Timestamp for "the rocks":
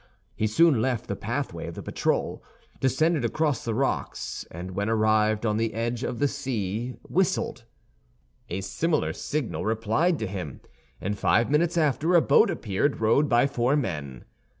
3.63-4.43